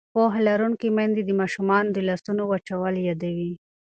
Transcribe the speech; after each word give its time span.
پوهه 0.13 0.39
لرونکې 0.47 0.87
میندې 0.97 1.21
د 1.25 1.31
ماشومانو 1.41 1.89
د 1.93 1.97
لاسونو 2.07 2.41
وچول 2.47 2.95
یادوي. 3.09 3.51